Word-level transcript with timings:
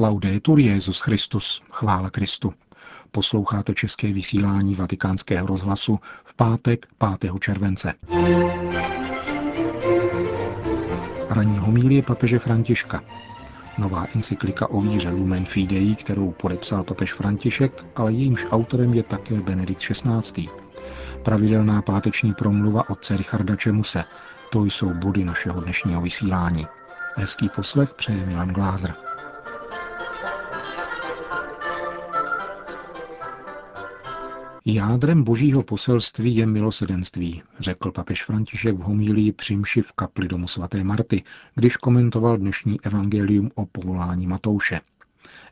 Laudetur 0.00 0.58
Jezus 0.58 1.00
Christus, 1.00 1.62
chvála 1.70 2.10
Kristu. 2.10 2.54
Posloucháte 3.10 3.74
české 3.74 4.12
vysílání 4.12 4.74
Vatikánského 4.74 5.46
rozhlasu 5.46 5.98
v 6.24 6.34
pátek 6.34 6.86
5. 7.18 7.32
července. 7.40 7.92
Ranní 11.28 11.58
homílie 11.58 12.02
papeže 12.02 12.38
Františka. 12.38 13.02
Nová 13.78 14.06
encyklika 14.14 14.70
o 14.70 14.80
víře 14.80 15.10
Lumen 15.10 15.44
Fidei, 15.44 15.96
kterou 15.96 16.30
podepsal 16.30 16.82
papež 16.84 17.12
František, 17.12 17.84
ale 17.96 18.12
jejímž 18.12 18.46
autorem 18.50 18.94
je 18.94 19.02
také 19.02 19.40
Benedikt 19.40 19.80
XVI. 19.80 20.48
Pravidelná 21.22 21.82
páteční 21.82 22.34
promluva 22.34 22.90
otce 22.90 23.16
Richarda 23.16 23.56
Čemuse. 23.56 24.04
To 24.52 24.64
jsou 24.64 24.94
body 24.94 25.24
našeho 25.24 25.60
dnešního 25.60 26.00
vysílání. 26.00 26.66
Hezký 27.16 27.48
poslech 27.48 27.94
přeje 27.94 28.26
Milan 28.26 28.48
Glázer. 28.48 29.09
Jádrem 34.64 35.24
božího 35.24 35.62
poselství 35.62 36.36
je 36.36 36.46
milosedenství, 36.46 37.42
řekl 37.58 37.92
papež 37.92 38.24
František 38.24 38.76
v 38.76 38.80
homílii 38.80 39.32
přimši 39.32 39.82
v 39.82 39.92
kapli 39.92 40.28
domu 40.28 40.48
svaté 40.48 40.84
Marty, 40.84 41.22
když 41.54 41.76
komentoval 41.76 42.36
dnešní 42.38 42.80
evangelium 42.80 43.50
o 43.54 43.66
povolání 43.66 44.26
Matouše. 44.26 44.80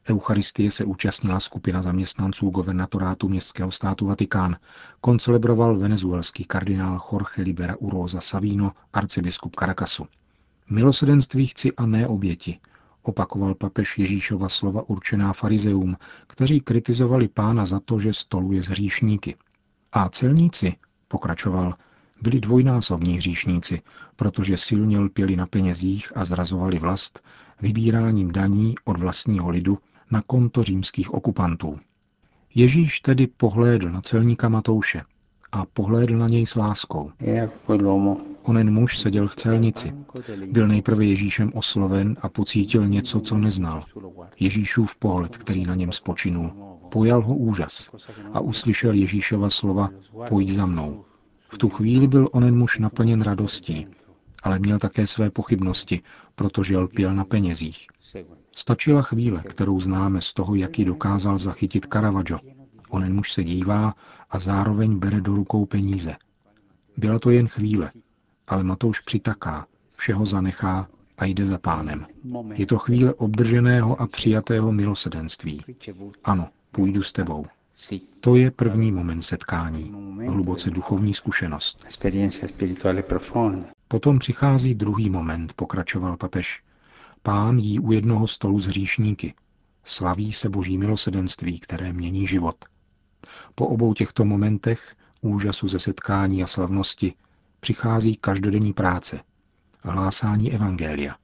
Eucharistie 0.08 0.70
se 0.70 0.84
účastnila 0.84 1.40
skupina 1.40 1.82
zaměstnanců 1.82 2.50
guvernatorátu 2.50 3.28
městského 3.28 3.70
státu 3.70 4.06
Vatikán. 4.06 4.56
Koncelebroval 5.00 5.78
venezuelský 5.78 6.44
kardinál 6.44 7.00
Jorge 7.12 7.42
Libera 7.42 7.76
Uroza 7.76 8.20
Savino, 8.20 8.72
arcibiskup 8.92 9.56
Caracasu. 9.56 10.06
Milosedenství 10.70 11.46
chci 11.46 11.72
a 11.72 11.86
ne 11.86 12.06
oběti, 12.06 12.58
opakoval 13.02 13.54
papež 13.54 13.98
Ježíšova 13.98 14.48
slova 14.48 14.88
určená 14.88 15.32
farizeum, 15.32 15.96
kteří 16.26 16.60
kritizovali 16.60 17.28
pána 17.28 17.66
za 17.66 17.80
to, 17.80 17.98
že 17.98 18.12
stoluje 18.12 18.62
s 18.62 18.66
hříšníky. 18.66 19.36
A 19.92 20.08
celníci, 20.08 20.74
pokračoval, 21.08 21.74
byli 22.22 22.40
dvojnásobní 22.40 23.16
hříšníci, 23.16 23.80
protože 24.16 24.56
silně 24.56 24.98
lpěli 24.98 25.36
na 25.36 25.46
penězích 25.46 26.12
a 26.16 26.24
zrazovali 26.24 26.78
vlast 26.78 27.20
vybíráním 27.60 28.32
daní 28.32 28.74
od 28.84 28.96
vlastního 28.96 29.50
lidu 29.50 29.78
na 30.10 30.22
konto 30.26 30.62
římských 30.62 31.14
okupantů. 31.14 31.78
Ježíš 32.54 33.00
tedy 33.00 33.26
pohlédl 33.26 33.90
na 33.90 34.00
celníka 34.00 34.48
Matouše 34.48 35.02
a 35.52 35.64
pohlédl 35.66 36.18
na 36.18 36.28
něj 36.28 36.46
s 36.46 36.56
láskou. 36.56 37.12
Onen 38.48 38.74
muž 38.74 38.98
seděl 38.98 39.28
v 39.28 39.36
celnici. 39.36 39.94
Byl 40.46 40.68
nejprve 40.68 41.04
Ježíšem 41.04 41.52
osloven 41.54 42.16
a 42.20 42.28
pocítil 42.28 42.88
něco, 42.88 43.20
co 43.20 43.38
neznal. 43.38 43.84
Ježíšův 44.40 44.96
pohled, 44.96 45.36
který 45.36 45.64
na 45.64 45.74
něm 45.74 45.92
spočinul. 45.92 46.52
Pojal 46.92 47.22
ho 47.22 47.36
úžas 47.36 47.90
a 48.32 48.40
uslyšel 48.40 48.92
Ježíšova 48.92 49.50
slova 49.50 49.90
pojď 50.28 50.48
za 50.48 50.66
mnou. 50.66 51.04
V 51.48 51.58
tu 51.58 51.68
chvíli 51.68 52.08
byl 52.08 52.28
onen 52.32 52.58
muž 52.58 52.78
naplněn 52.78 53.22
radostí, 53.22 53.86
ale 54.42 54.58
měl 54.58 54.78
také 54.78 55.06
své 55.06 55.30
pochybnosti, 55.30 56.00
protože 56.34 56.78
lpěl 56.78 57.14
na 57.14 57.24
penězích. 57.24 57.86
Stačila 58.56 59.02
chvíle, 59.02 59.42
kterou 59.42 59.80
známe 59.80 60.20
z 60.20 60.32
toho, 60.32 60.54
jak 60.54 60.78
ji 60.78 60.84
dokázal 60.84 61.38
zachytit 61.38 61.86
Caravaggio. 61.92 62.38
Onen 62.90 63.14
muž 63.14 63.32
se 63.32 63.44
dívá 63.44 63.94
a 64.30 64.38
zároveň 64.38 64.98
bere 64.98 65.20
do 65.20 65.34
rukou 65.34 65.66
peníze. 65.66 66.16
Byla 66.96 67.18
to 67.18 67.30
jen 67.30 67.48
chvíle, 67.48 67.90
ale 68.48 68.64
Matouš 68.64 69.00
přitaká, 69.00 69.66
všeho 69.96 70.26
zanechá 70.26 70.88
a 71.18 71.24
jde 71.24 71.46
za 71.46 71.58
pánem. 71.58 72.06
Je 72.54 72.66
to 72.66 72.78
chvíle 72.78 73.14
obdrženého 73.14 74.00
a 74.00 74.06
přijatého 74.06 74.72
milosedenství. 74.72 75.64
Ano, 76.24 76.48
půjdu 76.72 77.02
s 77.02 77.12
tebou. 77.12 77.46
To 78.20 78.36
je 78.36 78.50
první 78.50 78.92
moment 78.92 79.22
setkání, 79.22 79.92
hluboce 80.28 80.70
duchovní 80.70 81.14
zkušenost. 81.14 81.84
Potom 83.88 84.18
přichází 84.18 84.74
druhý 84.74 85.10
moment, 85.10 85.52
pokračoval 85.52 86.16
papež. 86.16 86.62
Pán 87.22 87.58
jí 87.58 87.80
u 87.80 87.92
jednoho 87.92 88.26
stolu 88.26 88.60
s 88.60 88.66
hříšníky. 88.66 89.34
Slaví 89.84 90.32
se 90.32 90.48
boží 90.48 90.78
milosedenství, 90.78 91.58
které 91.58 91.92
mění 91.92 92.26
život. 92.26 92.56
Po 93.54 93.66
obou 93.66 93.94
těchto 93.94 94.24
momentech, 94.24 94.94
úžasu 95.20 95.68
ze 95.68 95.78
setkání 95.78 96.42
a 96.42 96.46
slavnosti, 96.46 97.14
přichází 97.60 98.16
každodenní 98.16 98.72
práce, 98.72 99.20
hlásání 99.82 100.52
evangelia. 100.52 101.16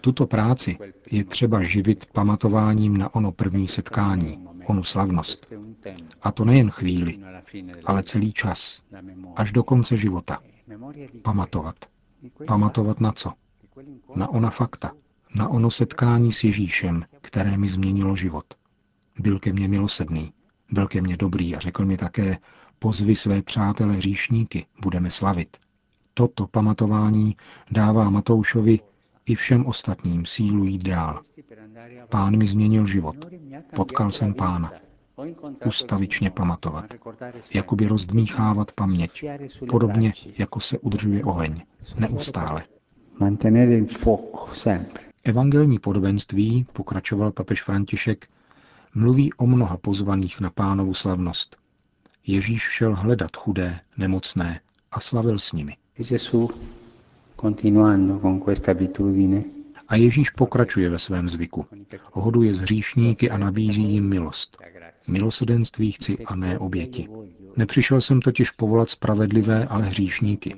Tuto 0.00 0.26
práci 0.26 0.78
je 1.10 1.24
třeba 1.24 1.62
živit 1.62 2.06
pamatováním 2.06 2.96
na 2.96 3.14
ono 3.14 3.32
první 3.32 3.68
setkání, 3.68 4.48
onu 4.66 4.84
slavnost. 4.84 5.52
A 6.22 6.32
to 6.32 6.44
nejen 6.44 6.70
chvíli, 6.70 7.18
ale 7.84 8.02
celý 8.02 8.32
čas, 8.32 8.82
až 9.36 9.52
do 9.52 9.62
konce 9.62 9.96
života. 9.96 10.38
Pamatovat. 11.22 11.76
Pamatovat 12.46 13.00
na 13.00 13.12
co? 13.12 13.32
Na 14.16 14.28
ona 14.28 14.50
fakta, 14.50 14.92
na 15.34 15.48
ono 15.48 15.70
setkání 15.70 16.32
s 16.32 16.44
Ježíšem, 16.44 17.04
které 17.20 17.56
mi 17.56 17.68
změnilo 17.68 18.16
život. 18.16 18.44
Byl 19.18 19.38
ke 19.38 19.52
mně 19.52 19.68
milosedný, 19.68 20.32
byl 20.70 20.86
ke 20.86 21.00
mně 21.00 21.16
dobrý 21.16 21.56
a 21.56 21.58
řekl 21.58 21.84
mi 21.84 21.96
také, 21.96 22.38
pozvi 22.78 23.16
své 23.16 23.42
přátele 23.42 23.94
hříšníky, 23.94 24.66
budeme 24.82 25.10
slavit. 25.10 25.56
Toto 26.14 26.46
pamatování 26.46 27.36
dává 27.70 28.10
Matoušovi 28.10 28.80
i 29.26 29.34
všem 29.34 29.66
ostatním 29.66 30.26
sílu 30.26 30.64
jít 30.64 30.82
dál. 30.82 31.22
Pán 32.08 32.38
mi 32.38 32.46
změnil 32.46 32.86
život. 32.86 33.16
Potkal 33.76 34.12
jsem 34.12 34.34
pána. 34.34 34.72
Ustavičně 35.66 36.30
pamatovat. 36.30 36.84
Jakoby 37.54 37.86
rozdmíchávat 37.86 38.72
paměť. 38.72 39.24
Podobně, 39.68 40.12
jako 40.38 40.60
se 40.60 40.78
udržuje 40.78 41.24
oheň. 41.24 41.62
Neustále. 41.98 42.64
Evangelní 45.24 45.78
podobenství, 45.78 46.66
pokračoval 46.72 47.32
papež 47.32 47.62
František, 47.62 48.28
mluví 48.94 49.32
o 49.32 49.46
mnoha 49.46 49.76
pozvaných 49.76 50.40
na 50.40 50.50
pánovu 50.50 50.94
slavnost. 50.94 51.56
Ježíš 52.26 52.62
šel 52.62 52.94
hledat 52.94 53.36
chudé, 53.36 53.80
nemocné 53.96 54.60
a 54.92 55.00
slavil 55.00 55.38
s 55.38 55.52
nimi. 55.52 55.76
A 59.88 59.96
Ježíš 59.96 60.30
pokračuje 60.30 60.90
ve 60.90 60.98
svém 60.98 61.30
zvyku. 61.30 61.66
Hoduje 62.12 62.54
z 62.54 62.58
hříšníky 62.58 63.30
a 63.30 63.38
nabízí 63.38 63.82
jim 63.82 64.08
milost. 64.08 64.56
Milosedenství 65.08 65.92
chci 65.92 66.18
a 66.26 66.34
ne 66.36 66.58
oběti. 66.58 67.08
Nepřišel 67.56 68.00
jsem 68.00 68.20
totiž 68.20 68.50
povolat 68.50 68.90
spravedlivé, 68.90 69.66
ale 69.66 69.82
hříšníky. 69.86 70.56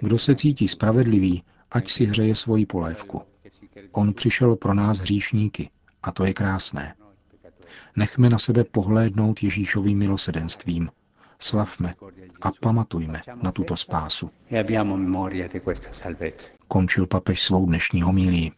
Kdo 0.00 0.18
se 0.18 0.34
cítí 0.34 0.68
spravedlivý, 0.68 1.42
ať 1.70 1.88
si 1.88 2.04
hřeje 2.04 2.34
svoji 2.34 2.66
polévku. 2.66 3.22
On 3.92 4.14
přišel 4.14 4.56
pro 4.56 4.74
nás 4.74 4.98
hříšníky 4.98 5.70
a 6.02 6.12
to 6.12 6.24
je 6.24 6.34
krásné. 6.34 6.94
Nechme 7.96 8.30
na 8.30 8.38
sebe 8.38 8.64
pohlédnout 8.64 9.42
Ježíšovým 9.42 9.98
milosedenstvím. 9.98 10.90
Slavme 11.38 11.94
a 12.42 12.52
pamatujme 12.60 13.20
na 13.42 13.52
tuto 13.52 13.76
spásu. 13.76 14.30
Končil 16.68 17.06
papež 17.06 17.42
svou 17.42 17.66
dnešní 17.66 18.02
homílii. 18.02 18.52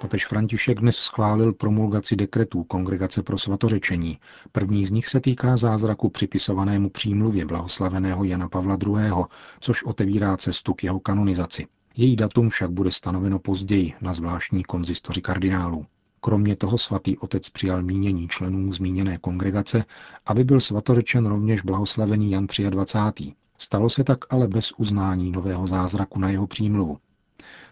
Papež 0.00 0.26
František 0.26 0.80
dnes 0.80 0.96
schválil 0.96 1.52
promulgaci 1.52 2.16
dekretů 2.16 2.64
Kongregace 2.64 3.22
pro 3.22 3.38
svatořečení. 3.38 4.18
První 4.52 4.86
z 4.86 4.90
nich 4.90 5.06
se 5.06 5.20
týká 5.20 5.56
zázraku 5.56 6.08
připisovanému 6.08 6.90
přímluvě 6.90 7.46
blahoslaveného 7.46 8.24
Jana 8.24 8.48
Pavla 8.48 8.78
II., 8.86 9.24
což 9.60 9.82
otevírá 9.82 10.36
cestu 10.36 10.74
k 10.74 10.84
jeho 10.84 11.00
kanonizaci. 11.00 11.66
Její 11.96 12.16
datum 12.16 12.48
však 12.48 12.70
bude 12.70 12.90
stanoveno 12.92 13.38
později 13.38 13.94
na 14.00 14.12
zvláštní 14.12 14.64
konzistoři 14.64 15.22
kardinálů. 15.22 15.86
Kromě 16.26 16.56
toho 16.56 16.78
svatý 16.78 17.18
otec 17.18 17.48
přijal 17.48 17.82
mínění 17.82 18.28
členů 18.28 18.72
zmíněné 18.72 19.18
kongregace, 19.18 19.84
aby 20.26 20.44
byl 20.44 20.60
svatořečen 20.60 21.26
rovněž 21.26 21.62
blahoslavený 21.62 22.30
Jan 22.30 22.46
23. 22.70 23.32
Stalo 23.58 23.90
se 23.90 24.04
tak 24.04 24.18
ale 24.30 24.48
bez 24.48 24.72
uznání 24.76 25.30
nového 25.30 25.66
zázraku 25.66 26.18
na 26.18 26.30
jeho 26.30 26.46
přímluvu. 26.46 26.98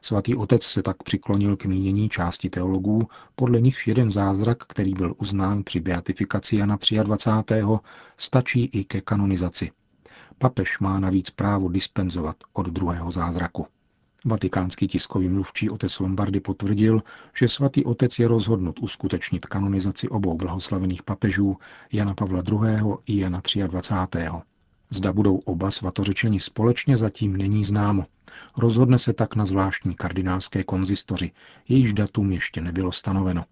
Svatý 0.03 0.37
otec 0.37 0.63
se 0.63 0.83
tak 0.83 1.03
přiklonil 1.03 1.57
k 1.57 1.65
mínění 1.65 2.09
části 2.09 2.51
teologů, 2.51 3.09
podle 3.35 3.61
nichž 3.61 3.87
jeden 3.87 4.11
zázrak, 4.11 4.65
který 4.65 4.95
byl 4.95 5.15
uznán 5.19 5.63
při 5.63 5.81
beatifikaci 5.81 6.57
Jana 6.57 6.79
23. 7.03 7.55
stačí 8.17 8.65
i 8.65 8.85
ke 8.85 9.01
kanonizaci. 9.01 9.71
Papež 10.39 10.79
má 10.79 11.01
navíc 11.01 11.31
právo 11.31 11.69
dispenzovat 11.69 12.37
od 12.53 12.67
druhého 12.67 13.11
zázraku. 13.11 13.67
Vatikánský 14.25 14.87
tiskový 14.87 15.29
mluvčí 15.29 15.71
otec 15.71 15.99
Lombardy 15.99 16.41
potvrdil, 16.41 17.03
že 17.37 17.49
svatý 17.49 17.85
otec 17.85 18.19
je 18.19 18.29
rozhodnut 18.29 18.79
uskutečnit 18.79 19.47
kanonizaci 19.47 20.09
obou 20.09 20.37
blahoslavených 20.37 21.03
papežů 21.03 21.57
Jana 21.93 22.15
Pavla 22.15 22.43
II. 22.51 22.95
i 23.07 23.19
Jana 23.19 23.41
23. 23.67 24.19
Zda 24.91 25.13
budou 25.13 25.37
oba 25.37 25.71
svatořečeni 25.71 26.41
společně 26.41 26.97
zatím 26.97 27.37
není 27.37 27.65
známo. 27.65 28.07
Rozhodne 28.59 28.99
se 28.99 29.13
tak 29.13 29.37
na 29.37 29.47
zvláštní 29.47 29.95
kardinálské 29.95 30.65
konzistoři, 30.65 31.31
jejíž 31.69 31.93
datum 31.93 32.33
ještě 32.33 32.61
nebylo 32.61 32.93
stanoveno. 32.93 33.45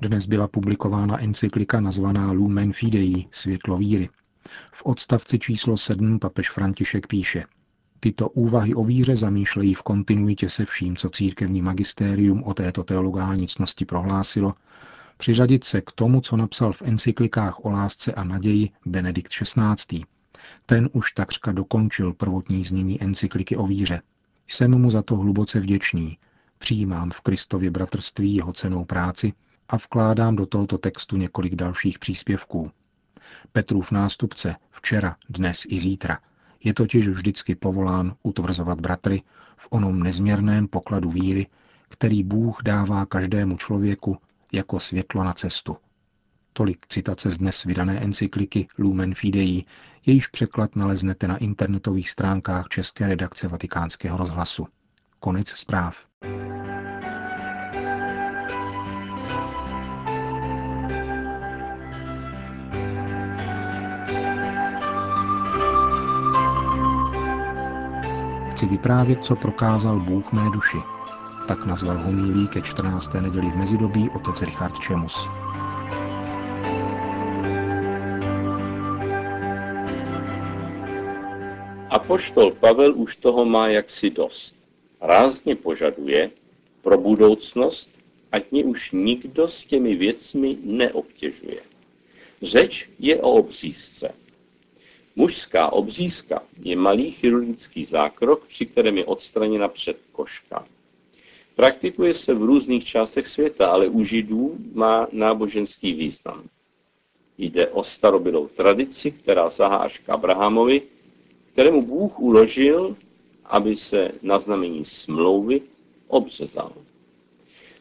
Dnes 0.00 0.26
byla 0.26 0.48
publikována 0.48 1.22
encyklika 1.22 1.80
nazvaná 1.80 2.32
Lumen 2.32 2.72
Fidei, 2.72 3.26
světlo 3.30 3.78
víry. 3.78 4.08
V 4.72 4.82
odstavci 4.84 5.38
číslo 5.38 5.76
7 5.76 6.18
papež 6.18 6.50
František 6.50 7.06
píše 7.06 7.44
Tyto 8.00 8.28
úvahy 8.28 8.74
o 8.74 8.84
víře 8.84 9.16
zamýšlejí 9.16 9.74
v 9.74 9.82
kontinuitě 9.82 10.48
se 10.48 10.64
vším, 10.64 10.96
co 10.96 11.10
církevní 11.10 11.62
magistérium 11.62 12.42
o 12.44 12.54
této 12.54 12.84
teologální 12.84 13.48
cnosti 13.48 13.84
prohlásilo, 13.84 14.54
přiřadit 15.16 15.64
se 15.64 15.80
k 15.80 15.92
tomu, 15.92 16.20
co 16.20 16.36
napsal 16.36 16.72
v 16.72 16.82
encyklikách 16.82 17.64
o 17.64 17.70
lásce 17.70 18.12
a 18.12 18.24
naději 18.24 18.70
Benedikt 18.86 19.32
XVI. 19.32 20.04
Ten 20.66 20.88
už 20.92 21.12
takřka 21.12 21.52
dokončil 21.52 22.12
prvotní 22.12 22.64
znění 22.64 23.02
encykliky 23.02 23.56
o 23.56 23.66
víře. 23.66 24.02
Jsem 24.48 24.78
mu 24.78 24.90
za 24.90 25.02
to 25.02 25.16
hluboce 25.16 25.60
vděčný. 25.60 26.18
Přijímám 26.58 27.10
v 27.10 27.20
Kristově 27.20 27.70
bratrství 27.70 28.34
jeho 28.34 28.52
cenou 28.52 28.84
práci 28.84 29.32
a 29.68 29.76
vkládám 29.76 30.36
do 30.36 30.46
tohoto 30.46 30.78
textu 30.78 31.16
několik 31.16 31.54
dalších 31.54 31.98
příspěvků. 31.98 32.70
Petrův 33.52 33.92
nástupce 33.92 34.56
včera, 34.70 35.16
dnes 35.28 35.66
i 35.68 35.78
zítra 35.78 36.18
je 36.66 36.74
totiž 36.74 37.08
vždycky 37.08 37.54
povolán 37.54 38.14
utvrzovat 38.22 38.80
bratry 38.80 39.22
v 39.56 39.68
onom 39.70 40.02
nezměrném 40.02 40.68
pokladu 40.68 41.10
víry, 41.10 41.46
který 41.88 42.22
Bůh 42.22 42.62
dává 42.62 43.06
každému 43.06 43.56
člověku 43.56 44.16
jako 44.52 44.80
světlo 44.80 45.24
na 45.24 45.32
cestu. 45.32 45.76
Tolik 46.52 46.86
citace 46.88 47.30
z 47.30 47.38
dnes 47.38 47.64
vydané 47.64 48.00
encykliky 48.00 48.68
Lumen 48.78 49.14
Fidei, 49.14 49.64
jejíž 50.06 50.26
překlad 50.26 50.76
naleznete 50.76 51.28
na 51.28 51.36
internetových 51.36 52.10
stránkách 52.10 52.68
České 52.68 53.08
redakce 53.08 53.48
Vatikánského 53.48 54.18
rozhlasu. 54.18 54.66
Konec 55.20 55.48
zpráv. 55.48 55.96
Chci 68.66 68.72
vyprávět, 68.72 69.24
co 69.24 69.36
prokázal 69.36 70.00
Bůh 70.00 70.32
mé 70.32 70.50
duši. 70.50 70.76
Tak 71.48 71.66
nazval 71.66 71.98
homílí 71.98 72.48
ke 72.48 72.62
14. 72.62 73.14
neděli 73.14 73.50
v 73.50 73.56
mezidobí 73.56 74.10
otec 74.10 74.42
Richard 74.42 74.78
Čemus. 74.78 75.28
Apoštol 81.90 82.50
Pavel 82.50 82.94
už 82.96 83.16
toho 83.16 83.44
má 83.44 83.68
jaksi 83.68 84.10
dost. 84.10 84.56
Rázně 85.00 85.56
požaduje 85.56 86.30
pro 86.82 86.98
budoucnost, 86.98 87.90
ať 88.32 88.50
mě 88.50 88.64
už 88.64 88.90
nikdo 88.92 89.48
s 89.48 89.64
těmi 89.64 89.94
věcmi 89.94 90.56
neobtěžuje. 90.62 91.60
Řeč 92.42 92.88
je 92.98 93.16
o 93.16 93.30
obřízce. 93.30 94.14
Mužská 95.16 95.72
obřízka 95.72 96.42
je 96.62 96.76
malý 96.76 97.10
chirurgický 97.10 97.84
zákrok, 97.84 98.46
při 98.46 98.66
kterém 98.66 98.98
je 98.98 99.04
odstraněna 99.04 99.68
předkoška. 99.68 100.66
Praktikuje 101.54 102.14
se 102.14 102.34
v 102.34 102.42
různých 102.42 102.84
částech 102.84 103.26
světa, 103.26 103.66
ale 103.70 103.88
u 103.88 104.04
židů 104.04 104.56
má 104.74 105.08
náboženský 105.12 105.92
význam. 105.92 106.42
Jde 107.38 107.68
o 107.68 107.82
starobylou 107.84 108.48
tradici, 108.48 109.10
která 109.10 109.50
sahá 109.50 109.76
až 109.76 109.98
k 109.98 110.08
Abrahamovi, 110.08 110.82
kterému 111.52 111.82
Bůh 111.82 112.20
uložil, 112.20 112.96
aby 113.44 113.76
se 113.76 114.10
na 114.22 114.38
znamení 114.38 114.84
smlouvy 114.84 115.62
obřezal. 116.08 116.72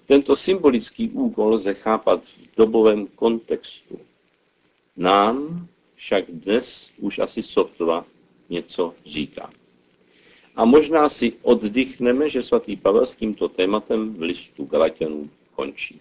Tento 0.08 0.36
symbolický 0.36 1.10
úkol 1.10 1.54
lze 1.54 1.74
chápat 1.74 2.24
v 2.24 2.56
dobovém 2.58 3.08
kontextu. 3.08 4.00
Nám, 4.98 5.68
však 6.06 6.26
dnes 6.30 6.90
už 7.02 7.20
asi 7.20 7.42
sotva 7.42 8.06
něco 8.50 8.94
říká. 9.06 9.50
A 10.56 10.66
možná 10.66 11.10
si 11.10 11.34
oddychneme, 11.42 12.30
že 12.30 12.42
svatý 12.42 12.76
Pavel 12.76 13.06
s 13.06 13.16
tímto 13.16 13.50
tématem 13.50 14.14
v 14.14 14.22
listu 14.22 14.66
Galatianů 14.66 15.30
končí. 15.56 16.00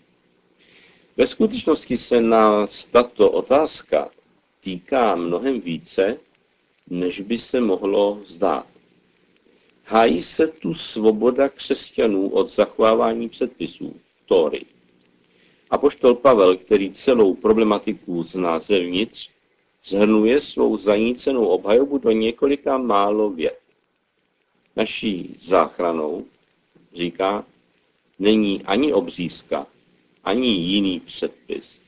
Ve 1.17 1.27
skutečnosti 1.27 1.97
se 1.97 2.21
nás 2.21 2.85
tato 2.85 3.31
otázka 3.31 4.11
týká 4.61 5.15
mnohem 5.15 5.61
více, 5.61 6.21
než 6.91 7.21
by 7.21 7.39
se 7.39 7.61
mohlo 7.61 8.21
zdát. 8.27 8.67
Hájí 9.85 10.23
se 10.23 10.47
tu 10.47 10.75
svoboda 10.75 11.49
křesťanů 11.49 12.29
od 12.29 12.49
zachovávání 12.49 13.29
předpisů, 13.29 13.97
Tóry. 14.27 14.65
A 15.71 15.79
poštol 15.79 16.15
Pavel, 16.15 16.56
který 16.56 16.93
celou 16.93 17.35
problematiku 17.35 18.23
zná 18.23 18.61
zevnitř, 18.61 19.33
zhrnuje 19.84 20.40
svou 20.40 20.76
zanícenou 20.78 21.46
obhajobu 21.46 21.98
do 21.98 22.10
několika 22.10 22.78
málo 22.78 23.31
vět. 23.31 23.58
Naší 24.76 25.36
záchranou, 25.40 26.26
říká, 26.94 27.44
není 28.19 28.62
ani 28.62 28.92
obřízka, 28.92 29.66
ani 30.25 30.48
jiný 30.48 31.00
předpis, 31.00 31.82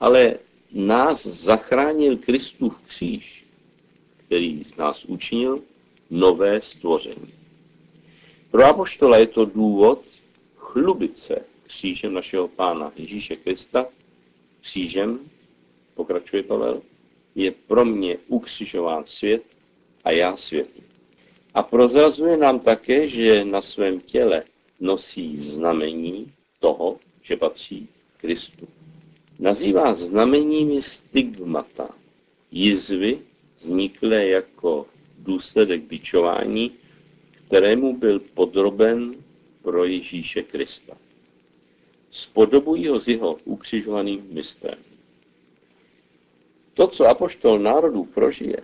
ale 0.00 0.38
nás 0.72 1.26
zachránil 1.26 2.16
Kristův 2.16 2.80
kříž, 2.86 3.44
který 4.16 4.64
z 4.64 4.76
nás 4.76 5.04
učinil 5.04 5.62
nové 6.10 6.60
stvoření. 6.62 7.32
Pro 8.50 8.64
Apoštola 8.64 9.16
je 9.16 9.26
to 9.26 9.44
důvod 9.44 10.04
chlubit 10.56 11.18
se 11.18 11.36
křížem 11.62 12.12
našeho 12.12 12.48
Pána 12.48 12.92
Ježíše 12.96 13.36
Krista, 13.36 13.86
křížem, 14.60 15.18
pokračuje 15.94 16.42
Pavel, 16.42 16.82
je 17.38 17.50
pro 17.66 17.84
mě 17.84 18.16
ukřižován 18.28 19.02
svět 19.06 19.42
a 20.04 20.10
já 20.10 20.36
světý. 20.36 20.82
A 21.54 21.62
prozrazuje 21.62 22.36
nám 22.36 22.60
také, 22.60 23.08
že 23.08 23.44
na 23.44 23.62
svém 23.62 24.00
těle 24.00 24.42
nosí 24.80 25.36
znamení 25.36 26.32
toho, 26.60 26.98
že 27.22 27.36
patří 27.36 27.88
Kristu. 28.16 28.68
Nazývá 29.38 29.94
znameními 29.94 30.82
stigmata, 30.82 31.88
jizvy 32.50 33.18
vzniklé 33.56 34.26
jako 34.26 34.86
důsledek 35.18 35.82
bičování, 35.82 36.72
kterému 37.46 37.96
byl 37.96 38.18
podroben 38.34 39.14
pro 39.62 39.84
Ježíše 39.84 40.42
Krista. 40.42 40.96
Spodobují 42.10 42.88
ho 42.88 43.00
s 43.00 43.08
jeho 43.08 43.38
ukřižovaným 43.44 44.26
mistrem. 44.30 44.87
To, 46.78 46.86
co 46.86 47.06
apoštol 47.06 47.58
národů 47.58 48.04
prožije, 48.04 48.56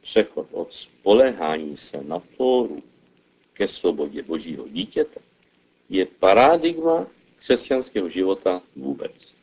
přechod 0.00 0.46
od 0.52 0.74
spolehání 0.74 1.76
se 1.76 2.04
na 2.04 2.22
Tóru 2.36 2.82
ke 3.52 3.68
svobodě 3.68 4.22
božího 4.22 4.68
dítěte, 4.68 5.20
je 5.88 6.06
paradigma 6.06 7.06
křesťanského 7.36 8.08
života 8.08 8.62
vůbec. 8.76 9.34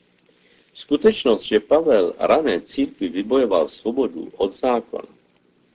Skutečnost, 0.73 1.41
že 1.41 1.59
Pavel 1.59 2.13
rané 2.19 2.61
církvi 2.61 3.07
vybojoval 3.09 3.67
svobodu 3.67 4.31
od 4.37 4.53
zákona, 4.53 5.09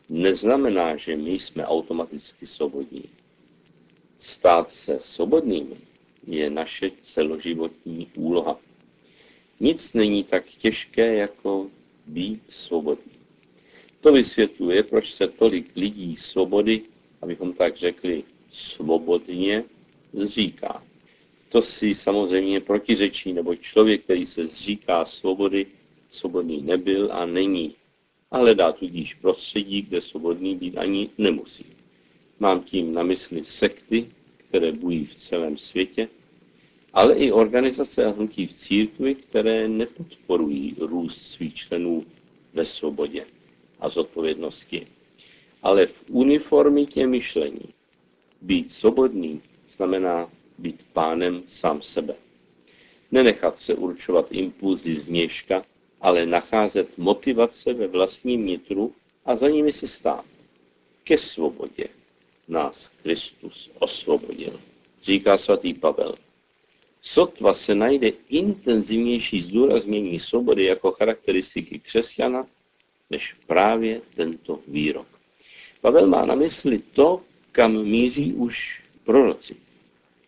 neznamená, 0.08 0.96
že 0.96 1.16
my 1.16 1.32
jsme 1.32 1.66
automaticky 1.66 2.46
svobodní. 2.46 3.04
Stát 4.18 4.70
se 4.70 5.00
svobodnými 5.00 5.76
je 6.26 6.50
naše 6.50 6.90
celoživotní 7.02 8.10
úloha. 8.16 8.58
Nic 9.60 9.92
není 9.92 10.24
tak 10.24 10.44
těžké, 10.44 11.14
jako 11.14 11.70
být 12.10 12.42
svobodný. 12.48 13.12
To 14.00 14.12
vysvětluje, 14.12 14.82
proč 14.82 15.12
se 15.14 15.28
tolik 15.28 15.76
lidí 15.76 16.16
svobody, 16.16 16.82
abychom 17.22 17.52
tak 17.52 17.76
řekli, 17.76 18.24
svobodně 18.50 19.64
zříká. 20.12 20.82
To 21.48 21.62
si 21.62 21.94
samozřejmě 21.94 22.60
protiřečí, 22.60 23.32
nebo 23.32 23.54
člověk, 23.54 24.04
který 24.04 24.26
se 24.26 24.46
zříká 24.46 25.04
svobody, 25.04 25.66
svobodný 26.08 26.62
nebyl 26.62 27.12
a 27.12 27.26
není, 27.26 27.74
ale 28.30 28.54
dá 28.54 28.72
tudíž 28.72 29.14
prostředí, 29.14 29.82
kde 29.82 30.00
svobodný 30.00 30.56
být 30.56 30.78
ani 30.78 31.10
nemusí. 31.18 31.66
Mám 32.38 32.62
tím 32.62 32.94
na 32.94 33.02
mysli 33.02 33.44
sekty, 33.44 34.06
které 34.36 34.72
bují 34.72 35.06
v 35.06 35.14
celém 35.14 35.56
světě, 35.58 36.08
ale 36.92 37.14
i 37.14 37.32
organizace 37.32 38.04
a 38.04 38.10
hnutí 38.10 38.46
v 38.46 38.52
církvi, 38.52 39.14
které 39.14 39.68
nepodporují 39.68 40.76
růst 40.78 41.26
svých 41.26 41.54
členů 41.54 42.04
ve 42.52 42.64
svobodě 42.64 43.26
a 43.80 43.88
zodpovědnosti, 43.88 44.86
ale 45.62 45.86
v 45.86 46.04
uniformitě 46.08 47.06
myšlení. 47.06 47.74
Být 48.42 48.72
svobodný 48.72 49.42
znamená 49.68 50.30
být 50.58 50.80
pánem 50.92 51.42
sám 51.46 51.82
sebe. 51.82 52.14
Nenechat 53.12 53.58
se 53.58 53.74
určovat 53.74 54.26
impulzy 54.30 54.94
zvnějška, 54.94 55.62
ale 56.00 56.26
nacházet 56.26 56.98
motivace 56.98 57.72
ve 57.72 57.86
vlastním 57.86 58.46
nitru 58.46 58.92
a 59.24 59.36
za 59.36 59.48
nimi 59.48 59.72
si 59.72 59.88
stát. 59.88 60.24
Ke 61.04 61.18
svobodě 61.18 61.84
nás 62.48 62.88
Kristus 63.02 63.70
osvobodil, 63.78 64.60
říká 65.02 65.36
svatý 65.36 65.74
Pavel. 65.74 66.14
Sotva 67.02 67.54
se 67.54 67.74
najde 67.74 68.12
intenzivnější 68.28 69.40
zdůraznění 69.42 70.18
svobody 70.18 70.64
jako 70.64 70.92
charakteristiky 70.92 71.78
křesťana, 71.78 72.46
než 73.10 73.36
právě 73.46 74.00
tento 74.14 74.60
výrok. 74.68 75.06
Pavel 75.80 76.06
má 76.06 76.24
na 76.26 76.34
mysli 76.34 76.78
to, 76.78 77.20
kam 77.52 77.84
míří 77.84 78.32
už 78.32 78.82
proroci. 79.04 79.56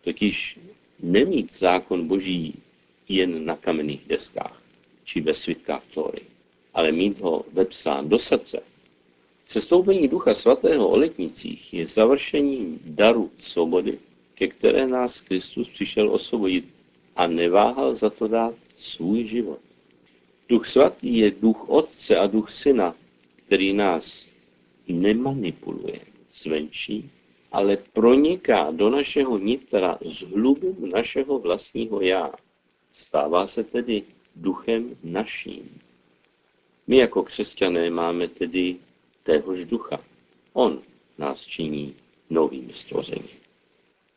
Totiž 0.03 0.59
nemít 0.99 1.53
zákon 1.53 2.07
boží 2.07 2.53
jen 3.09 3.45
na 3.45 3.55
kamenných 3.55 4.07
deskách 4.07 4.61
či 5.03 5.21
ve 5.21 5.33
svitkách 5.33 5.83
Tóry, 5.93 6.21
ale 6.73 6.91
mít 6.91 7.19
ho 7.19 7.45
vepsán 7.53 8.09
do 8.09 8.19
srdce. 8.19 8.63
Cestoupení 9.45 10.07
Ducha 10.07 10.33
Svatého 10.33 10.87
o 10.89 10.97
letnicích 10.97 11.73
je 11.73 11.85
završením 11.85 12.79
daru 12.85 13.31
svobody, 13.39 13.99
ke 14.35 14.47
které 14.47 14.87
nás 14.87 15.21
Kristus 15.21 15.69
přišel 15.69 16.09
osvobodit 16.09 16.65
a 17.15 17.27
neváhal 17.27 17.95
za 17.95 18.09
to 18.09 18.27
dát 18.27 18.53
svůj 18.75 19.23
život. 19.23 19.59
Duch 20.49 20.67
Svatý 20.67 21.17
je 21.17 21.31
duch 21.31 21.69
Otce 21.69 22.17
a 22.17 22.27
duch 22.27 22.51
Syna, 22.51 22.95
který 23.45 23.73
nás 23.73 24.25
nemanipuluje 24.87 25.99
zvenčí, 26.31 27.09
ale 27.51 27.77
proniká 27.77 28.71
do 28.71 28.89
našeho 28.89 29.37
nitra 29.37 29.97
z 30.05 30.21
hlubin 30.21 30.89
našeho 30.89 31.39
vlastního 31.39 32.01
já. 32.01 32.31
Stává 32.91 33.47
se 33.47 33.63
tedy 33.63 34.03
duchem 34.35 34.97
naším. 35.03 35.81
My 36.87 36.97
jako 36.97 37.23
křesťané 37.23 37.89
máme 37.89 38.27
tedy 38.27 38.75
téhož 39.23 39.65
ducha. 39.65 39.99
On 40.53 40.81
nás 41.17 41.41
činí 41.41 41.95
novým 42.29 42.69
stvořením. 42.73 43.42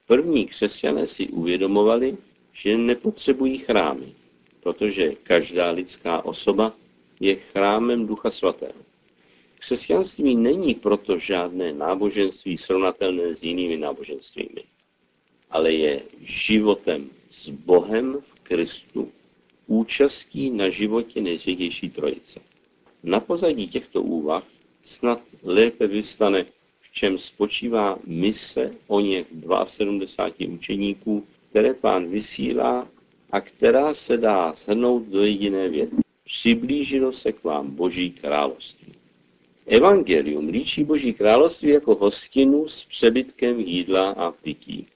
První 0.07 0.47
křesťané 0.47 1.07
si 1.07 1.29
uvědomovali, 1.29 2.17
že 2.53 2.79
nepotřebují 2.79 3.59
chrámy, 3.59 4.13
protože 4.61 5.13
každá 5.23 5.71
lidská 5.71 6.25
osoba 6.25 6.73
je 7.21 7.35
chrámem 7.35 8.07
Ducha 8.07 8.31
Svatého. 8.31 8.87
Křesťanství 9.59 10.37
není 10.37 10.75
proto 10.75 11.19
žádné 11.19 11.73
náboženství 11.73 12.59
srovnatelné 12.59 13.35
s 13.35 13.43
jinými 13.43 13.77
náboženstvími, 13.77 14.65
ale 15.51 15.73
je 15.73 16.03
životem 16.21 17.11
s 17.31 17.49
Bohem 17.49 18.19
v 18.21 18.41
Kristu, 18.43 19.13
účastí 19.67 20.51
na 20.51 20.69
životě 20.69 21.21
nejsvětější 21.21 21.91
trojice. 21.91 22.41
Na 23.03 23.21
pozadí 23.21 23.69
těchto 23.69 24.03
úvah 24.03 24.45
snad 24.83 25.23
lépe 25.43 25.87
vystane, 25.87 26.47
čem 26.97 27.19
spočívá 27.19 27.99
mise 28.07 28.71
o 28.87 29.00
něch 29.00 29.26
72 29.65 30.55
učeníků, 30.55 31.26
které 31.50 31.75
pán 31.75 32.09
vysílá 32.09 32.88
a 33.33 33.41
která 33.41 33.95
se 33.95 34.17
dá 34.17 34.53
shrnout 34.55 35.03
do 35.03 35.25
jediné 35.25 35.69
věty. 35.69 35.97
Přiblížilo 36.25 37.12
se 37.12 37.33
k 37.33 37.45
vám 37.45 37.71
Boží 37.71 38.11
království. 38.11 38.93
Evangelium 39.67 40.49
líčí 40.49 40.85
Boží 40.85 41.12
království 41.12 41.71
jako 41.71 41.95
hostinu 41.95 42.69
s 42.69 42.85
přebytkem 42.85 43.61
jídla 43.61 44.11
a 44.11 44.31
pití. 44.31 44.87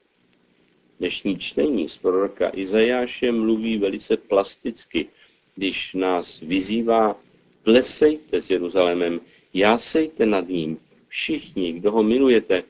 Dnešní 0.99 1.37
čtení 1.37 1.89
z 1.89 1.97
proroka 1.97 2.51
Izajáše 2.53 3.31
mluví 3.31 3.77
velice 3.77 4.17
plasticky, 4.17 5.07
když 5.55 5.93
nás 5.93 6.39
vyzývá 6.39 7.15
plesejte 7.63 8.41
s 8.41 8.49
Jeruzalémem, 8.49 9.19
jásejte 9.53 10.25
nad 10.25 10.47
ním, 10.47 10.77
všichni, 11.11 11.73
kdo 11.73 11.91
ho 11.91 12.03
milujete, 12.03 12.63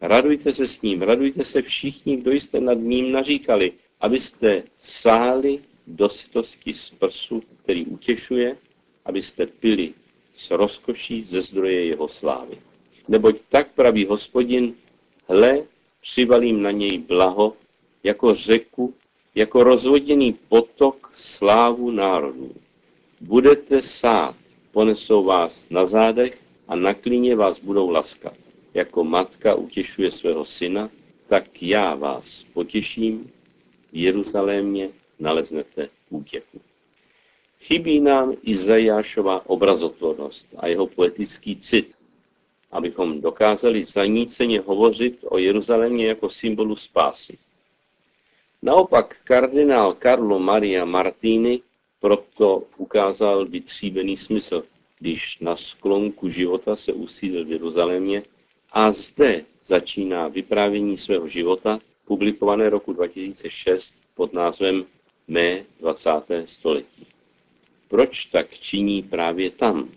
radujte 0.00 0.52
se 0.52 0.66
s 0.66 0.82
ním, 0.82 1.02
radujte 1.02 1.44
se 1.44 1.62
všichni, 1.62 2.16
kdo 2.16 2.32
jste 2.32 2.60
nad 2.60 2.74
ním 2.74 3.12
naříkali, 3.12 3.72
abyste 4.00 4.62
sáli 4.76 5.58
do 5.86 6.08
sytosti 6.08 6.74
z 6.74 6.90
prsu, 6.90 7.42
který 7.62 7.86
utěšuje, 7.86 8.56
abyste 9.04 9.46
pili 9.46 9.94
s 10.34 10.50
rozkoší 10.50 11.22
ze 11.22 11.40
zdroje 11.40 11.84
jeho 11.84 12.08
slávy. 12.08 12.58
Neboť 13.08 13.36
tak 13.48 13.72
praví 13.72 14.06
hospodin, 14.06 14.74
hle, 15.28 15.62
přivalím 16.00 16.62
na 16.62 16.70
něj 16.70 16.98
blaho, 16.98 17.56
jako 18.04 18.34
řeku, 18.34 18.94
jako 19.34 19.64
rozvoděný 19.64 20.32
potok 20.48 21.10
slávu 21.14 21.90
národů. 21.90 22.52
Budete 23.20 23.82
sát, 23.82 24.36
ponesou 24.72 25.24
vás 25.24 25.64
na 25.70 25.84
zádech 25.84 26.41
a 26.68 26.76
na 26.76 26.94
klíně 26.94 27.36
vás 27.36 27.60
budou 27.60 27.90
laskat. 27.90 28.34
Jako 28.74 29.04
matka 29.04 29.54
utěšuje 29.54 30.10
svého 30.10 30.44
syna, 30.44 30.90
tak 31.26 31.62
já 31.62 31.94
vás 31.94 32.44
potěším, 32.52 33.30
v 33.92 33.96
Jeruzalémě 33.96 34.88
naleznete 35.18 35.88
útěchu. 36.10 36.60
Chybí 37.60 38.00
nám 38.00 38.34
Izajášova 38.42 39.50
obrazotvornost 39.50 40.46
a 40.58 40.66
jeho 40.66 40.86
poetický 40.86 41.56
cit, 41.56 41.94
abychom 42.70 43.20
dokázali 43.20 43.84
zaníceně 43.84 44.60
hovořit 44.60 45.18
o 45.22 45.38
Jeruzalémě 45.38 46.06
jako 46.06 46.30
symbolu 46.30 46.76
spásy. 46.76 47.38
Naopak 48.62 49.16
kardinál 49.24 49.96
Carlo 50.02 50.38
Maria 50.38 50.84
Martini 50.84 51.60
proto 52.00 52.62
ukázal 52.76 53.46
vytříbený 53.46 54.16
smysl, 54.16 54.64
když 55.02 55.38
na 55.38 55.56
sklonku 55.56 56.28
života 56.28 56.76
se 56.76 56.92
usídl 56.92 57.44
v 57.44 57.50
Jeruzalémě 57.50 58.22
a 58.72 58.92
zde 58.92 59.44
začíná 59.62 60.28
vyprávění 60.28 60.98
svého 60.98 61.28
života, 61.28 61.80
publikované 62.04 62.70
roku 62.70 62.92
2006 62.92 63.94
pod 64.14 64.32
názvem 64.32 64.84
Mé 65.28 65.64
20. 65.80 66.10
století. 66.44 67.06
Proč 67.88 68.24
tak 68.24 68.58
činí 68.58 69.02
právě 69.02 69.50
tam? 69.50 69.88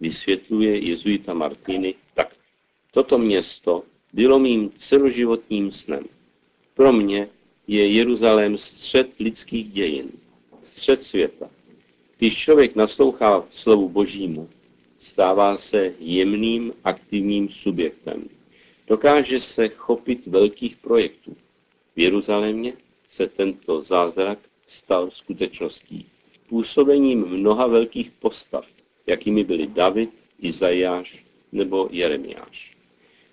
Vysvětluje 0.00 0.78
jezuita 0.78 1.34
Martini 1.34 1.94
tak. 2.14 2.36
Toto 2.90 3.18
město 3.18 3.82
bylo 4.12 4.38
mým 4.38 4.70
celoživotním 4.74 5.72
snem. 5.72 6.04
Pro 6.74 6.92
mě 6.92 7.28
je 7.66 7.92
Jeruzalém 7.92 8.58
střed 8.58 9.16
lidských 9.20 9.70
dějin, 9.70 10.10
střed 10.62 11.02
světa. 11.02 11.50
Když 12.18 12.36
člověk 12.36 12.76
naslouchá 12.76 13.44
slovu 13.50 13.88
Božímu, 13.88 14.48
stává 14.98 15.56
se 15.56 15.94
jemným, 15.98 16.72
aktivním 16.84 17.48
subjektem. 17.48 18.28
Dokáže 18.86 19.40
se 19.40 19.68
chopit 19.68 20.26
velkých 20.26 20.76
projektů. 20.76 21.36
V 21.96 21.98
Jeruzalémě 21.98 22.72
se 23.08 23.26
tento 23.26 23.82
zázrak 23.82 24.38
stal 24.66 25.10
skutečností 25.10 26.06
působením 26.48 27.26
mnoha 27.26 27.66
velkých 27.66 28.10
postav, 28.10 28.66
jakými 29.06 29.44
byli 29.44 29.66
David, 29.66 30.10
Izajáš 30.40 31.24
nebo 31.52 31.88
Jeremiáš. 31.90 32.70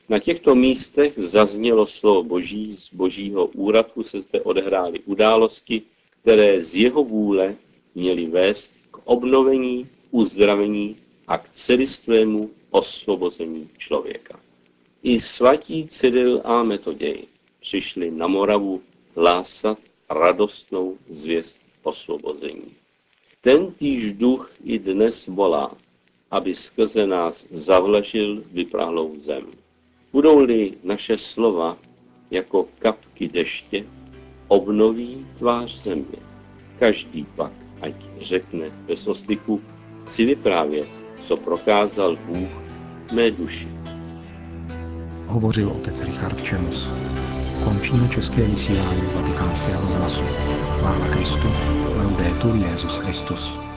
Na 0.10 0.20
těchto 0.20 0.56
místech 0.56 1.14
zaznělo 1.18 1.86
slovo 1.86 2.24
Boží, 2.24 2.74
z 2.74 2.94
Božího 2.94 3.46
úradku 3.46 4.04
se 4.04 4.22
zde 4.22 4.42
odehrály 4.42 5.00
události, 5.00 5.82
které 6.22 6.64
z 6.64 6.76
jeho 6.76 7.04
vůle 7.04 7.56
měly 7.96 8.26
vést 8.26 8.74
k 8.92 8.98
obnovení, 9.04 9.88
uzdravení 10.12 10.96
a 11.28 11.38
k 11.38 11.50
celistvému 11.50 12.50
osvobození 12.70 13.70
člověka. 13.78 14.40
I 15.04 15.20
svatí 15.20 15.88
Cyril 15.88 16.42
a 16.44 16.64
Metoděj 16.64 17.24
přišli 17.62 18.12
na 18.12 18.28
Moravu 18.28 18.82
hlásat 19.16 19.78
radostnou 20.10 20.98
zvěst 21.10 21.62
osvobození. 21.84 22.76
Tentýž 23.42 24.14
duch 24.14 24.52
i 24.64 24.80
dnes 24.80 25.28
volá, 25.28 25.78
aby 26.32 26.56
skrze 26.56 27.08
nás 27.08 27.48
zavlažil 27.52 28.44
vyprahlou 28.52 29.20
zem. 29.20 29.48
Budou-li 30.14 30.74
naše 30.84 31.18
slova 31.18 31.78
jako 32.32 32.68
kapky 32.80 33.28
deště, 33.28 33.86
obnoví 34.48 35.28
tvář 35.38 35.84
země. 35.84 36.20
Každý 36.80 37.26
pak, 37.36 37.63
ať 37.84 37.94
řekne 38.22 38.72
bez 38.88 39.08
ostyku, 39.08 39.62
si 40.08 40.26
vyprávět, 40.26 40.88
co 41.24 41.38
prokázal 41.38 42.16
Bůh 42.26 42.50
mé 43.14 43.32
duši. 43.32 43.68
Hovořil 45.28 45.70
otec 45.70 46.02
Richard 46.02 46.44
Čemus. 46.44 46.90
Končíme 47.64 48.10
české 48.10 48.42
vysílání 48.48 49.02
vatikánského 49.16 49.82
rozhlasu. 49.82 50.24
Chvála 50.80 51.08
Kristu. 51.08 51.48
Laudetur 51.98 52.56
Jezus 52.56 52.98
Christus. 52.98 53.73